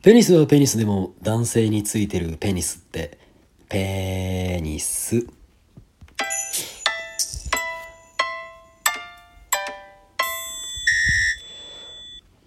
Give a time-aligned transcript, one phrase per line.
[0.00, 3.18] ペニスはペニスでも男性についてるペニスって、
[3.68, 5.26] ペニス。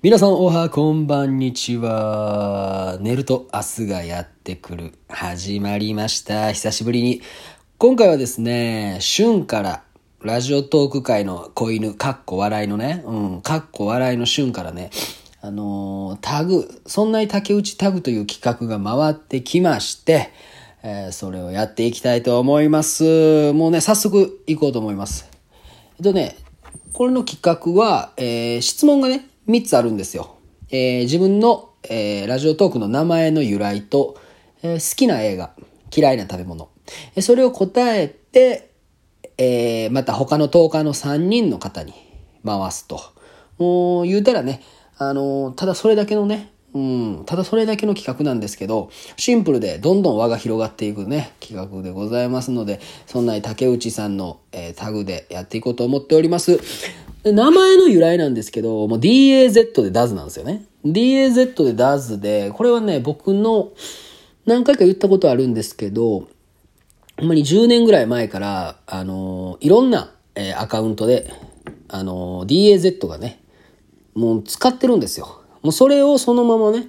[0.01, 2.97] 皆さんおはこんばんにちは。
[3.01, 4.93] 寝ると明日がやってくる。
[5.09, 6.53] 始まりました。
[6.53, 7.21] 久しぶりに。
[7.77, 9.83] 今回はですね、春から
[10.21, 14.89] ラジオトーク界の子犬、かっこ笑いのね、うん、かっこ笑いの春からね、
[15.43, 20.31] あのタグ、そんなに竹内タグという企画が回ってきまして、
[20.83, 23.51] えーそれをやっていきたいと思います。
[23.53, 25.27] もうね、早速行こうと思います。
[25.97, 26.37] えっとね、
[26.93, 30.35] これの企画は、えー質問がね、3つあるんですよ。
[30.69, 34.19] えー自分の、えラジオトークの名前の由来と、
[34.61, 35.55] え好きな映画、
[35.91, 36.69] 嫌いな食べ物。
[37.15, 38.69] えそれを答えて、
[39.39, 41.93] えまた他の10日の3人の方に
[42.45, 43.01] 回すと。
[43.57, 44.61] もう言うたらね、
[44.97, 56.59] あのただそれだけのね、うん、ただそれだけの企画なんですけど、シンプルでどんどん輪が広がっていくね、企画でございますので、そんなに竹内さんの、えータグでやっていこうと思っております。
[57.23, 60.65] 名前の由来なんですけど、もう DAZ で DAZ なんですよね。
[60.85, 63.73] DAZ で DAZ で、これはね、僕の
[64.45, 66.27] 何回か言ったことあるんですけど、
[67.19, 71.31] ほんまに10年ぐらい前から、あのーいろんな、えーアカウントで、
[71.89, 73.43] あのー DAZ がね、
[74.13, 75.41] もう使ってるんですよ。
[75.61, 76.87] もうそれをそのままね、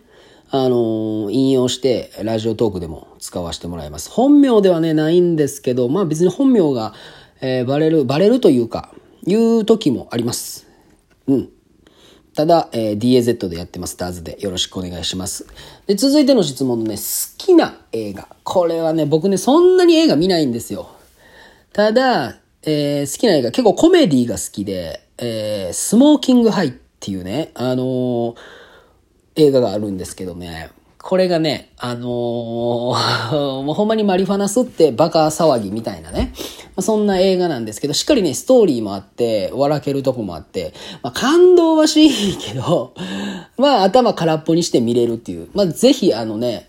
[0.50, 4.10] あの引用して、ラジオトークでも使わせてもらいます。
[4.10, 6.94] 本名ではね、ないんですけど、まあ別に本名が、
[7.40, 8.94] えーバレる、バレるというか、
[9.26, 10.66] いう時もあります。
[11.26, 11.48] うん。
[12.34, 13.96] ただ、えー DAZ でやってます。
[13.96, 15.46] DAZ でよろしくお願いします。
[15.86, 17.02] で、続いての質問のね、好
[17.38, 18.28] きな映画。
[18.42, 20.88] これはね、僕ね、そんなに映画見ないんですよ。
[21.72, 28.34] ただ、えー好きな映画、結構コメディが好きで、えースモーキングハイっっていうね、あのー
[29.34, 32.06] 映画があるんですけどね、これがね、あのー
[33.64, 36.32] もうほんまにマリファナスってバカ騒ぎみたいなね、
[36.76, 42.92] まそんな映画なんですけど、しっかりね、ストーリーもあって、笑けるとこもあって、まあ、感動はしいけど、
[43.58, 46.68] まあ頭空っぽにして見れるっていう、まあぜひあのね、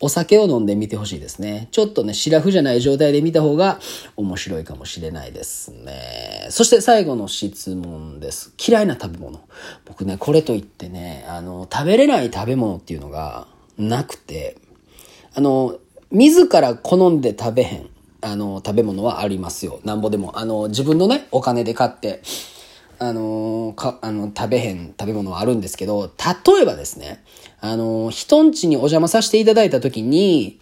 [0.00, 1.68] お酒を飲んでみてほしいですね。
[1.72, 3.78] ちょっとね、シラフじゃない状態で見た方が
[4.16, 6.46] 面白いかもしれないですね。
[6.50, 8.54] そして最後の質問です。
[8.58, 9.40] 嫌いな食べ物。
[9.84, 13.46] 僕ね、これといってね、あの、食べれない食べ物っていうのが
[13.76, 14.56] なくて、
[15.34, 15.78] あの、
[16.10, 17.90] 自ら好んで食べへん、
[18.22, 19.80] あの、食べ物はありますよ。
[19.84, 20.38] なんぼでも。
[20.38, 22.22] あの、自分のね、お金で買って、
[23.02, 27.24] あのーか、あの、食べへん食べ物はあるんですけど、例えばですね、
[27.58, 30.60] あのー人ん家にお邪魔させていただいた時に、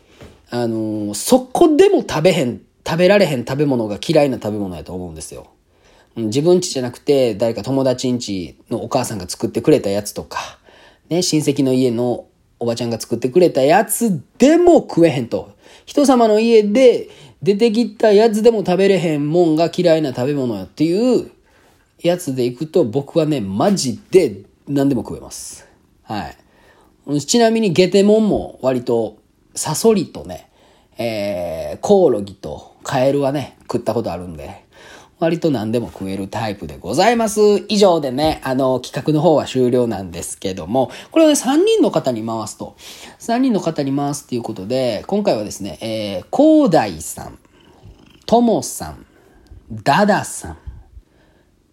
[0.49, 5.49] あのーそこでも食べへん、食べられへん食べ物が嫌いな食べ物やと思うんですよ。
[6.15, 10.39] 自分家じゃなくて、誰か友達ん家のお母さんが作ってくれたやつとか、
[11.09, 12.27] ね、親戚の家の
[12.61, 15.57] おばちゃんが作ってくれたやつでも食えへんと。
[15.87, 17.09] 人様の家で
[17.43, 21.31] 出てきたやつでも食べれへんもんが嫌いな食べ物やっていう
[22.01, 25.67] やつでいくと僕はね、マジで何でも食えます。
[26.03, 26.29] は
[27.09, 27.21] い。
[27.21, 29.19] ちなみにゲテモンも割と
[29.55, 30.51] サソリとね、
[30.99, 34.65] えー、コオロギとカエルはね、食ったことあるんで、
[35.19, 37.41] 割と何でも食えるタイプでございます。
[37.69, 42.77] 以上でね、あの、企画の方は終了なんですけども、これをね、3人の方に回すと、
[43.19, 47.39] 3人の方に回すっていうことで、今回はですね、えー、広大さん、
[48.27, 49.07] ともさん、
[49.83, 50.59] ダダさん、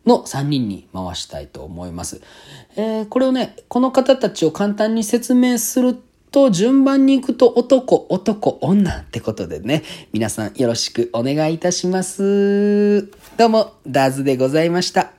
[0.05, 2.21] の3人に回したいと思います。
[2.75, 5.97] えーこれをね、この方たちを簡単に説明する
[6.31, 13.09] と、順番に行くと男、男、女ってことでね、皆さんよろしくお願いいたします。
[13.37, 15.14] どうも、ダーズでございました。